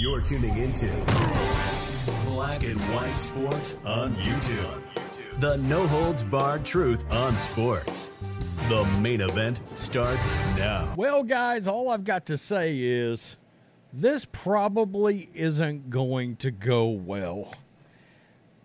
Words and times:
You're 0.00 0.22
tuning 0.22 0.56
into 0.56 0.86
Black 2.24 2.62
and 2.62 2.80
White 2.94 3.12
Sports 3.18 3.76
on 3.84 4.14
YouTube. 4.14 4.80
The 5.40 5.58
no 5.58 5.86
holds 5.86 6.24
barred 6.24 6.64
truth 6.64 7.04
on 7.12 7.36
sports. 7.36 8.10
The 8.70 8.82
main 9.02 9.20
event 9.20 9.60
starts 9.74 10.26
now. 10.56 10.90
Well, 10.96 11.22
guys, 11.22 11.68
all 11.68 11.90
I've 11.90 12.04
got 12.04 12.24
to 12.26 12.38
say 12.38 12.78
is 12.78 13.36
this 13.92 14.24
probably 14.24 15.28
isn't 15.34 15.90
going 15.90 16.36
to 16.36 16.50
go 16.50 16.86
well. 16.88 17.52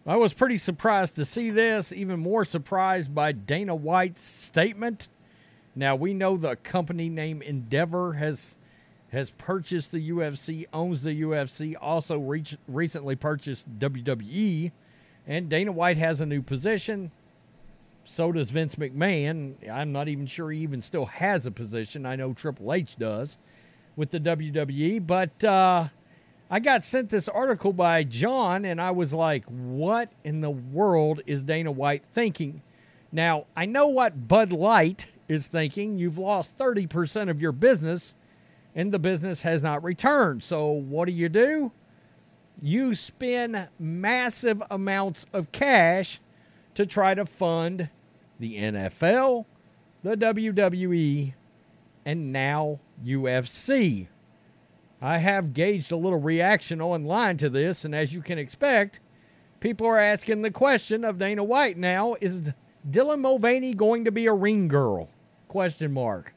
I 0.08 0.16
was 0.16 0.34
pretty 0.34 0.56
surprised 0.56 1.16
to 1.16 1.26
see 1.26 1.50
this, 1.50 1.92
even 1.92 2.18
more 2.18 2.46
surprised 2.46 3.14
by 3.14 3.34
Dana 3.34 3.76
White's 3.76 4.24
statement. 4.24 5.10
Now, 5.76 5.98
we 5.98 6.14
know 6.14 6.38
the 6.38 6.56
company 6.56 7.10
name 7.10 7.42
Endeavor 7.42 8.14
has 8.14 8.58
has 9.16 9.30
purchased 9.32 9.94
the 9.94 10.10
UFC, 10.10 10.66
owns 10.74 11.02
the 11.02 11.22
UFC, 11.22 11.74
also 11.80 12.20
reach, 12.20 12.58
recently 12.68 13.16
purchased 13.16 13.80
WWE, 13.80 14.72
and 15.26 15.50
Dana 15.50 15.72
White 15.72 15.98
has 15.98 16.20
a 16.20 16.26
new 16.26 16.42
position. 16.42 17.12
So 18.04 18.34
does 18.34 18.52
Vince 18.52 18.76
McMahon. 18.76 19.54
I'm 19.72 19.94
not 19.94 20.10
even 20.10 20.26
sure 20.28 20.52
he 20.52 20.60
even 20.60 20.82
still 20.82 21.06
has 21.06 21.46
a 21.46 21.52
position. 21.52 22.06
I 22.06 22.18
know 22.18 22.34
Triple 22.34 22.74
H 22.74 22.98
does 22.98 23.38
with 23.96 24.12
the 24.12 24.20
WWE, 24.20 25.08
but 25.08 25.44
uh, 25.46 25.88
I 26.52 26.60
got 26.60 26.84
sent 26.84 27.10
this 27.10 27.30
article 27.30 27.72
by 27.72 28.04
John, 28.04 28.66
and 28.66 28.82
I 28.82 28.92
was 28.92 29.14
like, 29.14 29.46
what 29.46 30.12
in 30.26 30.42
the 30.42 30.52
world 30.52 31.22
is 31.26 31.42
Dana 31.42 31.72
White 31.72 32.04
thinking? 32.14 32.62
Now, 33.14 33.46
I 33.56 33.66
know 33.66 33.88
what 33.88 34.28
Bud 34.28 34.52
Light 34.52 35.08
is 35.30 35.48
thinking. 35.48 35.98
You've 35.98 36.18
lost 36.18 36.58
30% 36.58 37.30
of 37.30 37.42
your 37.42 37.54
business 37.54 38.14
and 38.76 38.92
the 38.92 39.00
business 39.00 39.42
has 39.44 39.64
not 39.64 39.84
returned. 39.84 40.44
So, 40.44 40.68
what 40.68 41.06
do 41.06 41.14
you 41.14 41.30
do? 41.30 41.72
You 42.62 42.94
spend 42.94 43.70
massive 43.80 44.62
amounts 44.70 45.26
of 45.34 45.52
cash 45.52 46.20
to 46.76 46.86
try 46.86 47.14
to 47.14 47.26
fund 47.26 47.90
the 48.40 48.58
NFL, 48.58 49.46
the 50.04 50.18
WWE, 50.18 51.34
and 52.06 52.34
now 52.34 52.80
UFC. 53.04 54.08
I 55.02 55.18
have 55.18 55.54
gauged 55.54 55.92
a 55.92 55.98
little 55.98 56.20
reaction 56.20 56.82
online 56.82 57.38
to 57.38 57.50
this, 57.50 57.86
and 57.86 57.96
as 57.96 58.14
you 58.14 58.22
can 58.22 58.38
expect, 58.38 59.00
people 59.60 59.88
are 59.88 60.00
asking 60.00 60.42
the 60.42 60.52
question 60.52 61.04
of 61.04 61.18
Dana 61.18 61.44
White 61.44 61.78
now: 61.78 62.16
Is 62.20 62.52
Dylan 62.90 63.22
Mulvaney 63.22 63.74
going 63.74 64.06
to 64.06 64.12
be 64.12 64.28
a 64.28 64.34
ring 64.34 64.68
girl? 64.68 65.10
Question 65.48 65.94
mark. 65.94 66.35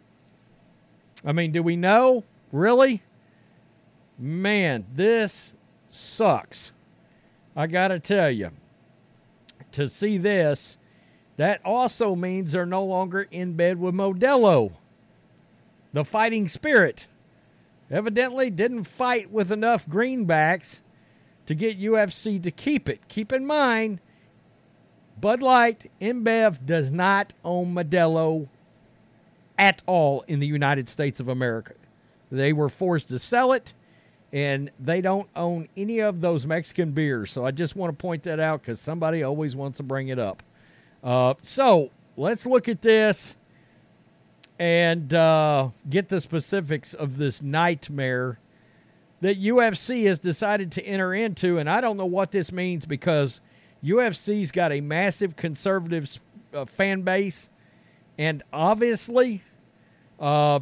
I 1.25 1.33
mean, 1.33 1.53
do 1.53 1.63
we 1.63 1.77
know? 1.77 2.25
Really? 2.53 3.03
Man, 4.19 4.87
this 4.95 5.55
sucks. 5.89 6.73
I 7.57 7.67
got 7.67 7.89
to 7.89 7.99
tell 7.99 8.31
you. 8.31 8.51
To 9.73 9.89
see 9.89 10.17
this, 10.17 10.79
that 11.37 11.61
also 11.65 12.15
means 12.15 12.53
they're 12.53 12.67
no 12.67 12.85
longer 12.85 13.29
in 13.31 13.55
bed 13.55 13.79
with 13.79 13.95
Modelo. 13.95 14.73
The 15.93 16.05
fighting 16.05 16.49
spirit 16.49 17.07
evidently 17.91 18.51
didn't 18.51 18.85
fight 18.85 19.31
with 19.31 19.51
enough 19.51 19.87
greenbacks 19.87 20.81
to 21.47 21.55
get 21.55 21.81
UFC 21.81 22.43
to 22.43 22.51
keep 22.51 22.89
it. 22.89 23.09
Keep 23.09 23.33
in 23.33 23.47
mind, 23.47 24.01
Bud 25.21 25.43
Light, 25.43 25.91
InBev 26.01 26.65
does 26.65 26.93
not 26.93 27.35
own 27.45 27.75
Modelo 27.75 28.49
at 29.59 29.83
all 29.87 30.25
in 30.29 30.41
the 30.41 30.47
United 30.47 30.89
States 30.89 31.21
of 31.21 31.29
America. 31.29 31.75
They 32.31 32.53
were 32.53 32.69
forced 32.69 33.09
to 33.09 33.19
sell 33.19 33.53
it, 33.53 33.75
and 34.33 34.71
they 34.79 35.01
don't 35.01 35.29
own 35.35 35.69
any 35.77 35.99
of 36.01 36.21
those 36.21 36.47
Mexican 36.47 36.93
beers. 36.93 37.33
So 37.33 37.45
I 37.45 37.51
just 37.51 37.77
want 37.77 37.93
to 37.93 38.01
point 38.01 38.23
that 38.25 38.41
out 38.41 38.63
because 38.63 38.81
somebody 38.81 39.23
always 39.23 39.57
wants 39.57 39.79
to 39.79 39.83
bring 39.83 40.09
it 40.09 40.19
up. 40.19 40.43
Uh, 41.03 41.35
so 41.43 41.91
let's 42.17 42.47
look 42.47 42.69
at 42.69 42.83
this 42.83 43.37
and 44.59 45.15
uh, 45.15 45.69
get 45.89 46.09
the 46.09 46.21
specifics 46.21 46.95
of 46.95 47.17
this 47.17 47.41
nightmare 47.41 48.39
that 49.21 49.41
UFC 49.41 50.07
has 50.07 50.19
decided 50.19 50.73
to 50.73 50.83
enter 50.85 51.15
into. 51.15 51.59
And 51.59 51.69
I 51.69 51.81
don't 51.81 51.97
know 51.97 52.07
what 52.07 52.31
this 52.31 52.53
means 52.53 52.85
because 52.85 53.41
UFC's 53.83 54.53
got 54.53 54.73
a 54.73 54.81
massive 54.81 55.37
conservative 55.37 56.21
uh, 56.53 56.65
fan 56.65 57.03
base. 57.03 57.49
And 58.17 58.43
obviously, 58.53 59.43
uh, 60.21 60.61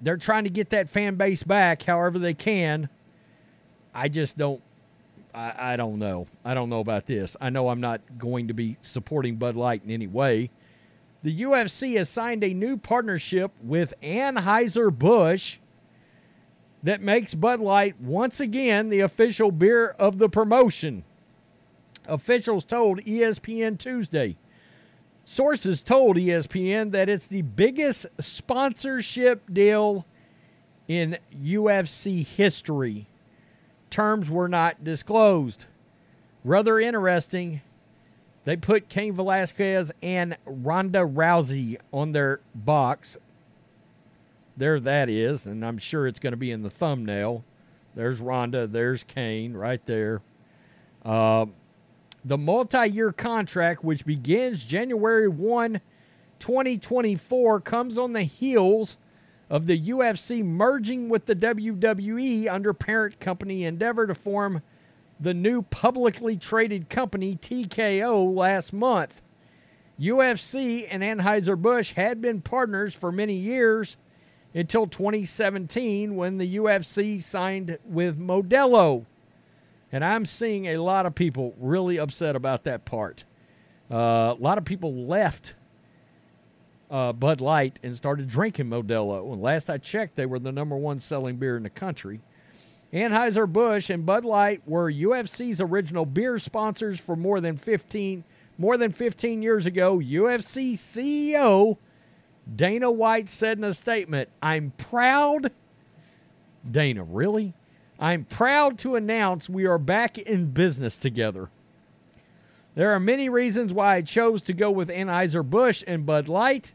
they're 0.00 0.16
trying 0.16 0.44
to 0.44 0.50
get 0.50 0.70
that 0.70 0.88
fan 0.88 1.16
base 1.16 1.42
back 1.42 1.82
however 1.82 2.18
they 2.18 2.34
can. 2.34 2.88
I 3.94 4.08
just 4.08 4.36
don't 4.36 4.62
I, 5.34 5.72
I 5.72 5.76
don't 5.76 5.98
know. 5.98 6.26
I 6.44 6.54
don't 6.54 6.68
know 6.68 6.80
about 6.80 7.06
this. 7.06 7.36
I 7.40 7.50
know 7.50 7.68
I'm 7.68 7.80
not 7.80 8.00
going 8.18 8.48
to 8.48 8.54
be 8.54 8.76
supporting 8.82 9.36
Bud 9.36 9.56
Light 9.56 9.82
in 9.84 9.90
any 9.90 10.06
way. 10.06 10.50
The 11.22 11.42
UFC 11.42 11.96
has 11.96 12.08
signed 12.08 12.42
a 12.42 12.52
new 12.52 12.76
partnership 12.76 13.52
with 13.62 13.94
Anheuser-Busch 14.02 15.58
that 16.82 17.00
makes 17.00 17.34
Bud 17.34 17.60
Light 17.60 18.00
once 18.00 18.40
again 18.40 18.88
the 18.88 19.00
official 19.00 19.52
beer 19.52 19.88
of 19.98 20.18
the 20.18 20.28
promotion. 20.28 21.04
Officials 22.06 22.64
told 22.64 23.00
ESPN 23.02 23.78
Tuesday. 23.78 24.36
Sources 25.24 25.82
told 25.82 26.16
ESPN 26.16 26.90
that 26.92 27.08
it's 27.08 27.26
the 27.26 27.42
biggest 27.42 28.06
sponsorship 28.20 29.52
deal 29.52 30.04
in 30.88 31.18
UFC 31.34 32.26
history. 32.26 33.06
Terms 33.88 34.30
were 34.30 34.48
not 34.48 34.82
disclosed. 34.82 35.66
Rather 36.44 36.80
interesting, 36.80 37.60
they 38.44 38.56
put 38.56 38.88
Cain 38.88 39.14
Velasquez 39.14 39.92
and 40.02 40.36
Ronda 40.44 41.00
Rousey 41.00 41.78
on 41.92 42.12
their 42.12 42.40
box. 42.54 43.16
There 44.56 44.80
that 44.80 45.08
is, 45.08 45.46
and 45.46 45.64
I'm 45.64 45.78
sure 45.78 46.06
it's 46.06 46.18
going 46.18 46.32
to 46.32 46.36
be 46.36 46.50
in 46.50 46.62
the 46.62 46.70
thumbnail. 46.70 47.44
There's 47.94 48.20
Ronda, 48.20 48.66
there's 48.66 49.04
Cain 49.04 49.52
right 49.54 49.84
there. 49.86 50.20
Uh, 51.04 51.46
the 52.24 52.38
multi 52.38 52.86
year 52.88 53.12
contract, 53.12 53.82
which 53.84 54.04
begins 54.04 54.64
January 54.64 55.28
1, 55.28 55.80
2024, 56.38 57.60
comes 57.60 57.98
on 57.98 58.12
the 58.12 58.22
heels 58.22 58.96
of 59.50 59.66
the 59.66 59.88
UFC 59.88 60.44
merging 60.44 61.08
with 61.08 61.26
the 61.26 61.36
WWE 61.36 62.48
under 62.48 62.72
parent 62.72 63.20
company 63.20 63.64
Endeavor 63.64 64.06
to 64.06 64.14
form 64.14 64.62
the 65.20 65.34
new 65.34 65.62
publicly 65.62 66.36
traded 66.36 66.88
company 66.88 67.36
TKO 67.36 68.34
last 68.34 68.72
month. 68.72 69.22
UFC 70.00 70.88
and 70.90 71.02
Anheuser-Busch 71.02 71.92
had 71.92 72.20
been 72.20 72.40
partners 72.40 72.94
for 72.94 73.12
many 73.12 73.34
years 73.34 73.96
until 74.54 74.86
2017 74.86 76.16
when 76.16 76.38
the 76.38 76.56
UFC 76.56 77.22
signed 77.22 77.78
with 77.84 78.18
Modelo. 78.18 79.06
And 79.92 80.04
I'm 80.04 80.24
seeing 80.24 80.66
a 80.66 80.78
lot 80.78 81.04
of 81.06 81.14
people 81.14 81.54
really 81.58 81.98
upset 81.98 82.34
about 82.34 82.64
that 82.64 82.84
part. 82.84 83.24
Uh, 83.90 84.34
a 84.34 84.36
lot 84.40 84.56
of 84.56 84.64
people 84.64 85.06
left 85.06 85.52
uh, 86.90 87.12
Bud 87.12 87.40
Light 87.40 87.78
and 87.82 87.94
started 87.94 88.28
drinking 88.28 88.66
Modelo. 88.66 89.32
And 89.32 89.42
last 89.42 89.68
I 89.70 89.78
checked, 89.78 90.16
they 90.16 90.26
were 90.26 90.38
the 90.38 90.52
number 90.52 90.76
one 90.76 91.00
selling 91.00 91.36
beer 91.36 91.56
in 91.56 91.62
the 91.62 91.70
country. 91.70 92.20
Anheuser-Busch 92.92 93.88
and 93.88 94.04
Bud 94.04 94.24
Light 94.24 94.62
were 94.66 94.92
UFC's 94.92 95.60
original 95.60 96.04
beer 96.04 96.38
sponsors 96.38 97.00
for 97.00 97.16
more 97.16 97.40
than 97.40 97.56
15 97.56 98.24
more 98.58 98.76
than 98.76 98.92
15 98.92 99.40
years 99.40 99.64
ago. 99.64 99.98
UFC 99.98 100.74
CEO 100.74 101.78
Dana 102.54 102.90
White 102.90 103.30
said 103.30 103.56
in 103.56 103.64
a 103.64 103.72
statement, 103.72 104.28
"I'm 104.42 104.72
proud 104.76 105.50
Dana, 106.70 107.02
really? 107.02 107.54
I'm 108.02 108.24
proud 108.24 108.78
to 108.80 108.96
announce 108.96 109.48
we 109.48 109.64
are 109.64 109.78
back 109.78 110.18
in 110.18 110.46
business 110.46 110.98
together. 110.98 111.50
There 112.74 112.90
are 112.90 112.98
many 112.98 113.28
reasons 113.28 113.72
why 113.72 113.94
I 113.94 114.02
chose 114.02 114.42
to 114.42 114.52
go 114.52 114.72
with 114.72 114.88
Anheuser-Busch 114.88 115.84
and 115.86 116.04
Bud 116.04 116.28
Light. 116.28 116.72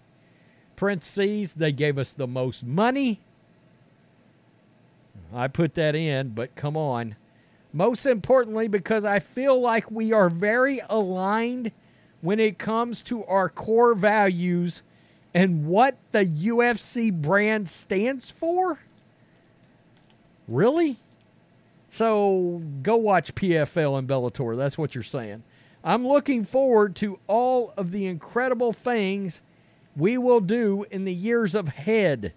Prince 0.77 1.05
sees 1.05 1.53
they 1.53 1.73
gave 1.73 1.97
us 1.97 2.13
the 2.13 2.27
most 2.27 2.63
money. 2.63 3.19
I 5.33 5.49
put 5.49 5.73
that 5.73 5.95
in, 5.95 6.29
but 6.29 6.55
come 6.55 6.77
on. 6.77 7.17
Most 7.73 8.05
importantly, 8.05 8.69
because 8.69 9.03
I 9.03 9.19
feel 9.19 9.59
like 9.59 9.91
we 9.91 10.13
are 10.13 10.29
very 10.29 10.79
aligned 10.89 11.73
when 12.21 12.39
it 12.39 12.57
comes 12.57 13.01
to 13.01 13.25
our 13.25 13.49
core 13.49 13.95
values 13.95 14.81
and 15.33 15.67
what 15.67 15.97
the 16.13 16.23
UFC 16.23 17.11
brand 17.11 17.67
stands 17.67 18.31
for. 18.31 18.79
Really? 20.47 20.97
So 21.89 22.61
go 22.83 22.97
watch 22.97 23.33
PFL 23.35 23.99
and 23.99 24.07
Bellator. 24.07 24.57
That's 24.57 24.77
what 24.77 24.93
you're 24.93 25.03
saying. 25.03 25.43
I'm 25.83 26.07
looking 26.07 26.43
forward 26.43 26.95
to 26.97 27.19
all 27.27 27.73
of 27.77 27.91
the 27.91 28.07
incredible 28.07 28.73
things 28.73 29.41
we 29.95 30.17
will 30.17 30.41
do 30.41 30.85
in 30.91 31.05
the 31.05 31.13
years 31.13 31.55
ahead. 31.55 32.33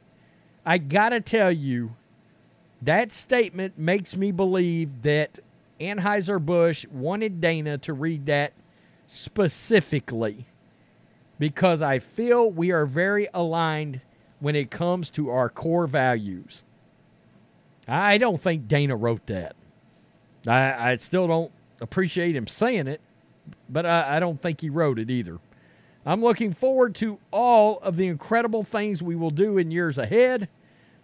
I 0.64 0.78
got 0.78 1.10
to 1.10 1.20
tell 1.20 1.50
you, 1.50 1.96
That 2.82 3.12
statement 3.12 3.78
makes 3.78 4.16
me 4.16 4.32
believe 4.32 5.02
that 5.02 5.38
Anheuser-Busch 5.80 6.86
wanted 6.86 7.40
Dana 7.40 7.76
to 7.78 7.92
read 7.92 8.26
that 8.26 8.52
specifically 9.06 10.46
because 11.38 11.82
I 11.82 11.98
feel 11.98 12.50
we 12.50 12.70
are 12.70 12.86
very 12.86 13.28
aligned 13.34 14.00
when 14.40 14.56
it 14.56 14.70
comes 14.70 15.10
to 15.10 15.30
our 15.30 15.50
core 15.50 15.86
values. 15.86 16.62
I 17.90 18.18
don't 18.18 18.40
think 18.40 18.68
Dana 18.68 18.94
wrote 18.94 19.26
that. 19.26 19.56
I, 20.46 20.92
I 20.92 20.96
still 20.98 21.26
don't 21.26 21.50
appreciate 21.80 22.36
him 22.36 22.46
saying 22.46 22.86
it, 22.86 23.00
but 23.68 23.84
I, 23.84 24.16
I 24.16 24.20
don't 24.20 24.40
think 24.40 24.60
he 24.60 24.70
wrote 24.70 24.98
it 24.98 25.10
either. 25.10 25.38
I'm 26.06 26.22
looking 26.22 26.52
forward 26.52 26.94
to 26.96 27.18
all 27.32 27.78
of 27.80 27.96
the 27.96 28.06
incredible 28.06 28.62
things 28.62 29.02
we 29.02 29.16
will 29.16 29.30
do 29.30 29.58
in 29.58 29.70
years 29.70 29.98
ahead. 29.98 30.48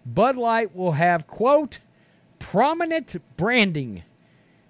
Bud 0.06 0.36
Light 0.36 0.74
will 0.74 0.92
have, 0.92 1.26
quote, 1.26 1.80
prominent 2.38 3.16
branding 3.36 4.04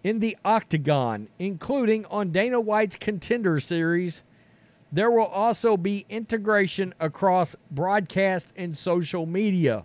in 0.02 0.20
the 0.20 0.36
octagon, 0.44 1.28
including 1.38 2.06
on 2.06 2.32
Dana 2.32 2.60
White's 2.60 2.96
Contender 2.96 3.60
Series. 3.60 4.22
There 4.90 5.10
will 5.10 5.26
also 5.26 5.76
be 5.76 6.06
integration 6.08 6.94
across 6.98 7.54
broadcast 7.70 8.52
and 8.56 8.76
social 8.76 9.26
media. 9.26 9.84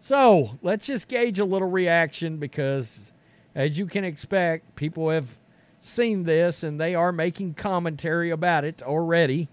So 0.00 0.58
let's 0.62 0.86
just 0.86 1.08
gauge 1.08 1.38
a 1.38 1.44
little 1.44 1.68
reaction 1.68 2.38
because, 2.38 3.12
as 3.54 3.78
you 3.78 3.86
can 3.86 4.02
expect, 4.02 4.74
people 4.74 5.10
have 5.10 5.38
seen 5.78 6.24
this 6.24 6.62
and 6.62 6.80
they 6.80 6.94
are 6.94 7.12
making 7.12 7.54
commentary 7.54 8.30
about 8.30 8.64
it 8.64 8.82
already. 8.82 9.48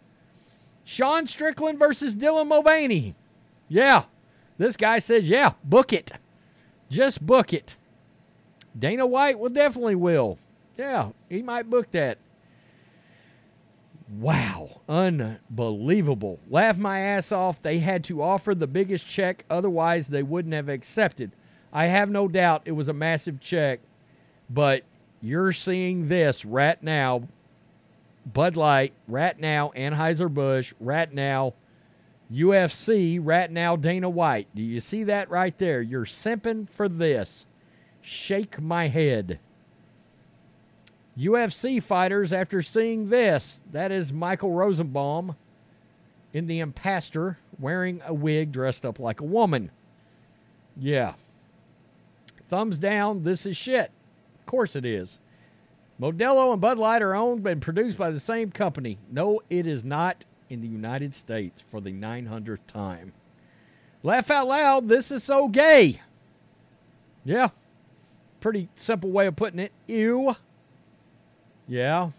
Sean 0.86 1.28
Strickland 1.28 1.78
versus 1.78 2.16
Dylan 2.16 2.48
Mulvaney. 2.48 3.14
Yeah, 3.68 4.06
this 4.58 4.78
guy 4.78 5.00
says, 5.00 5.28
yeah, 5.28 5.54
book 5.66 5.92
it. 5.92 6.14
Just 6.90 7.26
book 7.26 7.52
it. 7.52 7.76
Dana 8.78 9.06
White 9.06 9.38
will 9.38 9.50
definitely 9.50 9.96
will. 9.96 10.40
Yeah, 10.78 11.10
he 11.30 11.42
might 11.42 11.70
book 11.70 11.92
that. 11.92 12.20
Wow, 14.09 14.81
unbelievable. 14.88 16.39
Laugh 16.50 16.77
my 16.77 17.00
ass 17.00 17.31
off. 17.31 17.62
They 17.62 17.80
had 17.80 18.04
to 18.06 18.21
offer 18.21 18.56
the 18.56 18.68
biggest 18.68 19.07
check, 19.07 19.44
otherwise, 19.50 20.07
they 20.07 20.24
wouldn't 20.24 20.54
have 20.54 20.69
accepted. 20.69 21.31
I 21.74 21.88
have 21.88 22.09
no 22.09 22.27
doubt 22.27 22.62
it 22.65 22.71
was 22.71 22.88
a 22.88 22.94
massive 22.94 23.42
check, 23.42 23.81
but 24.50 24.83
you're 25.21 25.51
seeing 25.51 26.07
this 26.07 26.45
right 26.45 26.81
now 26.81 27.27
Bud 28.33 28.57
Light, 28.57 28.94
right 29.07 29.39
now, 29.39 29.71
Anheuser-Busch, 29.75 30.74
right 30.80 31.12
now, 31.13 31.54
UFC, 32.31 33.19
right 33.21 33.50
now, 33.50 33.75
Dana 33.75 34.09
White. 34.09 34.48
Do 34.54 34.62
you 34.62 34.80
see 34.80 35.06
that 35.06 35.30
right 35.30 35.57
there? 35.57 35.81
You're 35.81 36.06
simping 36.06 36.69
for 36.69 36.89
this. 36.89 37.48
Shake 38.01 38.62
my 38.62 38.88
head. 38.89 39.39
UFC 41.18 41.81
fighters, 41.81 42.31
after 42.31 42.62
seeing 42.62 43.10
this, 43.10 43.62
that 43.72 43.92
is 43.92 44.14
Michael 44.14 44.52
Rosenbaum 44.52 45.36
in 46.34 46.48
the 46.48 46.60
Impastor 46.60 47.38
wearing 47.60 48.02
a 48.06 48.14
wig 48.14 48.52
dressed 48.52 48.86
up 48.86 49.00
like 49.00 49.22
a 49.22 49.25
woman. 49.25 49.72
Yeah. 50.75 51.14
Thumbs 52.50 52.78
down, 52.78 53.24
this 53.24 53.46
is 53.46 53.58
shit. 53.58 53.92
Of 54.40 54.46
course 54.46 54.75
it 54.75 54.86
is. 54.86 55.19
Modelo 56.00 56.52
and 56.52 56.62
Bud 56.62 56.78
Light 56.78 57.02
are 57.02 57.16
owned 57.16 57.46
and 57.48 57.62
produced 57.62 57.98
by 57.98 58.12
the 58.12 58.19
same 58.19 58.52
company. 58.52 59.00
No, 59.12 59.42
it 59.50 59.66
is 59.66 59.84
not 59.84 60.24
in 60.50 60.62
the 60.62 60.68
United 60.68 61.16
States 61.16 61.64
for 61.72 61.81
the 61.81 61.92
900th 61.92 62.60
time. 62.68 63.14
Laugh 64.04 64.30
out 64.30 64.48
loud, 64.48 64.88
this 64.88 65.12
is 65.12 65.24
so 65.24 65.48
gay. 65.48 66.02
Yeah. 67.25 67.50
Pretty 68.40 68.69
simple 68.75 69.10
way 69.10 69.25
of 69.25 69.36
putting 69.36 69.60
it. 69.60 69.72
Ew. 69.88 70.36
Yeah. 71.68 72.12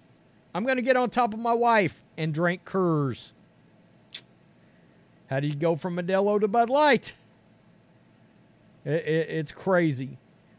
I'm 0.54 0.64
going 0.64 0.76
to 0.76 0.82
get 0.82 0.96
on 0.96 1.10
top 1.10 1.34
of 1.34 1.40
my 1.40 1.52
wife 1.52 2.02
and 2.16 2.32
drink 2.32 2.64
Coors. 2.64 3.32
How 5.28 5.40
do 5.40 5.46
you 5.46 5.54
go 5.54 5.76
from 5.76 5.96
Modelo 5.96 6.40
to 6.40 6.48
Bud 6.48 6.70
Light? 6.70 7.14
It, 8.84 9.04
it, 9.06 9.30
it's 9.30 9.52
crazy. 9.52 10.18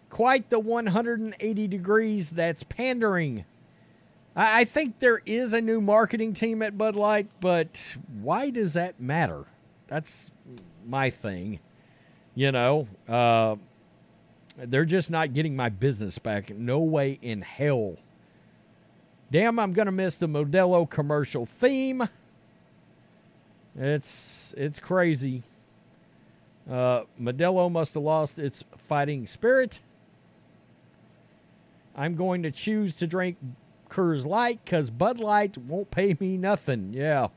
Quite 0.09 0.49
the 0.49 0.59
180 0.59 1.67
degrees 1.67 2.29
that's 2.29 2.63
pandering. 2.63 3.45
I, 4.35 4.61
I 4.61 4.65
think 4.65 4.99
there 4.99 5.21
is 5.25 5.53
a 5.53 5.61
new 5.61 5.81
marketing 5.81 6.33
team 6.33 6.61
at 6.61 6.77
Bud 6.77 6.95
Light, 6.95 7.27
but 7.41 7.81
why 8.21 8.51
does 8.51 8.73
that 8.73 8.99
matter? 8.99 9.45
That's 9.87 10.29
my 10.87 11.09
thing. 11.09 11.59
You 12.35 12.51
know, 12.51 12.87
uh, 13.07 13.55
they're 14.57 14.85
just 14.85 15.09
not 15.09 15.33
getting 15.33 15.55
my 15.55 15.69
business 15.69 16.19
back. 16.19 16.55
No 16.55 16.79
way 16.79 17.17
in 17.21 17.41
hell. 17.41 17.97
Damn, 19.31 19.59
I'm 19.59 19.73
gonna 19.73 19.91
miss 19.91 20.17
the 20.17 20.27
Modelo 20.27 20.89
commercial 20.89 21.45
theme. 21.45 22.07
It's 23.75 24.53
it's 24.57 24.79
crazy. 24.79 25.43
Uh, 26.69 27.03
Modelo 27.19 27.71
must 27.71 27.93
have 27.95 28.03
lost 28.03 28.37
its 28.39 28.63
fighting 28.77 29.25
spirit. 29.25 29.79
I'm 31.95 32.15
going 32.15 32.43
to 32.43 32.51
choose 32.51 32.95
to 32.97 33.07
drink 33.07 33.37
Coors 33.89 34.25
Light 34.25 34.59
because 34.63 34.89
Bud 34.89 35.19
Light 35.19 35.57
won't 35.57 35.89
pay 35.91 36.15
me 36.19 36.37
nothing. 36.37 36.93
Yeah, 36.93 37.27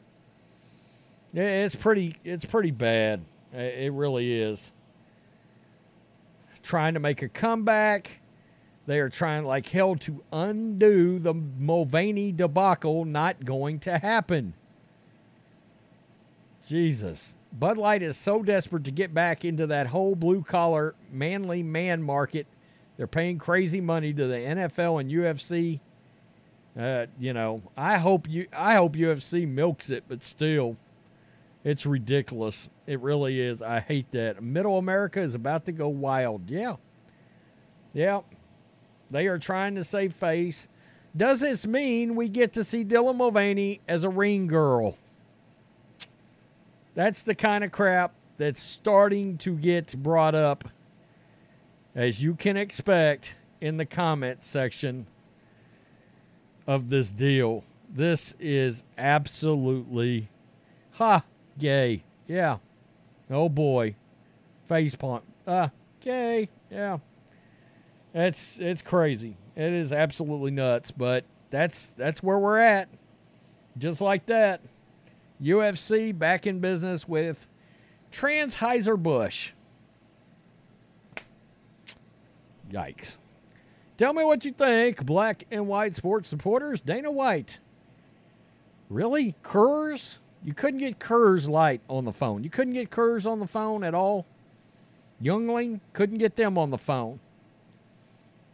it's 1.34 1.74
pretty. 1.74 2.16
It's 2.24 2.44
pretty 2.44 2.70
bad. 2.70 3.22
It 3.52 3.92
really 3.92 4.40
is. 4.40 4.72
Trying 6.62 6.94
to 6.94 7.00
make 7.00 7.22
a 7.22 7.28
comeback. 7.28 8.21
They 8.86 8.98
are 8.98 9.08
trying 9.08 9.44
like 9.44 9.68
hell 9.68 9.94
to 9.96 10.22
undo 10.32 11.18
the 11.18 11.34
Mulvaney 11.34 12.32
debacle. 12.32 13.04
Not 13.04 13.44
going 13.44 13.78
to 13.80 13.98
happen. 13.98 14.54
Jesus. 16.66 17.34
Bud 17.52 17.78
Light 17.78 18.02
is 18.02 18.16
so 18.16 18.42
desperate 18.42 18.84
to 18.84 18.90
get 18.90 19.12
back 19.12 19.44
into 19.44 19.66
that 19.66 19.88
whole 19.88 20.14
blue 20.14 20.42
collar, 20.42 20.94
manly 21.10 21.62
man 21.62 22.02
market. 22.02 22.46
They're 22.96 23.06
paying 23.06 23.38
crazy 23.38 23.80
money 23.80 24.12
to 24.12 24.26
the 24.26 24.36
NFL 24.36 25.00
and 25.00 25.10
UFC. 25.10 25.80
Uh, 26.78 27.06
you 27.18 27.34
know, 27.34 27.62
I 27.76 27.98
hope 27.98 28.28
you 28.28 28.46
I 28.52 28.76
hope 28.76 28.94
UFC 28.94 29.46
milks 29.46 29.90
it, 29.90 30.04
but 30.08 30.22
still, 30.22 30.76
it's 31.64 31.84
ridiculous. 31.84 32.70
It 32.86 33.00
really 33.00 33.40
is. 33.40 33.60
I 33.60 33.80
hate 33.80 34.10
that. 34.12 34.42
Middle 34.42 34.78
America 34.78 35.20
is 35.20 35.34
about 35.34 35.66
to 35.66 35.72
go 35.72 35.88
wild. 35.88 36.50
Yeah. 36.50 36.76
Yeah. 37.92 38.22
They 39.12 39.26
are 39.26 39.38
trying 39.38 39.74
to 39.74 39.84
save 39.84 40.14
face. 40.14 40.66
Does 41.14 41.40
this 41.40 41.66
mean 41.66 42.16
we 42.16 42.28
get 42.30 42.54
to 42.54 42.64
see 42.64 42.82
Dylan 42.84 43.16
Mulvaney 43.16 43.82
as 43.86 44.04
a 44.04 44.08
ring 44.08 44.46
girl? 44.46 44.96
That's 46.94 47.22
the 47.22 47.34
kind 47.34 47.62
of 47.62 47.70
crap 47.70 48.14
that's 48.38 48.62
starting 48.62 49.36
to 49.38 49.54
get 49.54 49.94
brought 50.02 50.34
up, 50.34 50.64
as 51.94 52.22
you 52.22 52.34
can 52.34 52.56
expect, 52.56 53.34
in 53.60 53.76
the 53.76 53.84
comment 53.84 54.44
section 54.44 55.06
of 56.66 56.88
this 56.88 57.12
deal. 57.12 57.64
This 57.94 58.34
is 58.40 58.82
absolutely, 58.96 60.30
ha, 60.92 61.22
gay. 61.58 62.02
Yeah. 62.26 62.56
Oh 63.30 63.50
boy. 63.50 63.94
Face 64.68 64.94
palm. 64.94 65.20
Ah, 65.46 65.70
gay. 66.00 66.48
Yeah. 66.70 66.98
It's 68.14 68.60
it's 68.60 68.82
crazy. 68.82 69.36
It 69.56 69.72
is 69.72 69.92
absolutely 69.92 70.50
nuts, 70.50 70.90
but 70.90 71.24
that's 71.50 71.92
that's 71.96 72.22
where 72.22 72.38
we're 72.38 72.58
at. 72.58 72.88
Just 73.78 74.00
like 74.00 74.26
that. 74.26 74.60
UFC 75.42 76.16
back 76.16 76.46
in 76.46 76.60
business 76.60 77.08
with 77.08 77.48
Transheiser 78.12 79.02
Bush. 79.02 79.52
Yikes. 82.70 83.16
Tell 83.96 84.14
me 84.14 84.24
what 84.24 84.44
you 84.44 84.52
think, 84.52 85.04
black 85.04 85.44
and 85.50 85.66
white 85.66 85.94
sports 85.94 86.28
supporters. 86.28 86.80
Dana 86.80 87.10
White. 87.10 87.58
Really? 88.88 89.34
Coors? 89.42 90.18
You 90.44 90.54
couldn't 90.54 90.80
get 90.80 90.98
Coors 90.98 91.48
Light 91.48 91.80
on 91.88 92.04
the 92.04 92.12
phone. 92.12 92.44
You 92.44 92.50
couldn't 92.50 92.74
get 92.74 92.90
Coors 92.90 93.26
on 93.26 93.40
the 93.40 93.46
phone 93.46 93.84
at 93.84 93.94
all. 93.94 94.26
Yuengling 95.22 95.80
couldn't 95.92 96.18
get 96.18 96.36
them 96.36 96.58
on 96.58 96.70
the 96.70 96.78
phone. 96.78 97.20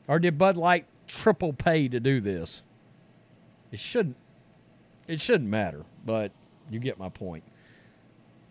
Or 0.08 0.18
did 0.18 0.38
Bud 0.38 0.56
Light 0.56 0.86
triple 1.06 1.52
pay 1.52 1.86
to 1.88 2.00
do 2.00 2.20
this? 2.20 2.62
It 3.70 3.78
shouldn't. 3.78 4.16
It 5.06 5.20
shouldn't 5.20 5.48
matter, 5.48 5.84
but 6.04 6.32
you 6.70 6.80
get 6.80 6.98
my 6.98 7.08
point. 7.08 7.44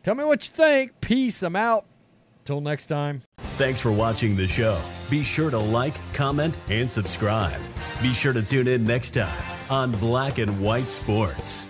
Tell 0.04 0.16
me 0.16 0.24
what 0.24 0.48
you 0.48 0.54
think. 0.54 1.02
Peace. 1.02 1.44
I'm 1.44 1.56
out. 1.56 1.86
Till 2.46 2.62
next 2.62 2.86
time. 2.86 3.24
Thanks 3.58 3.82
for 3.82 3.92
watching 3.92 4.38
the 4.38 4.48
show. 4.48 4.80
Be 5.10 5.24
sure 5.24 5.52
to 5.52 5.58
like, 5.58 5.96
comment, 6.14 6.56
and 6.70 6.90
subscribe. 6.90 7.60
Be 8.02 8.14
sure 8.14 8.32
to 8.32 8.42
tune 8.42 8.68
in 8.68 8.86
next 8.86 9.12
time 9.12 9.44
on 9.70 9.92
Black 9.94 10.38
and 10.38 10.62
White 10.62 10.90
Sports. 10.90 11.66